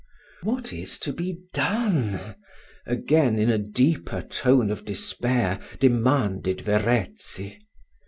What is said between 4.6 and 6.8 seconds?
of despair, demanded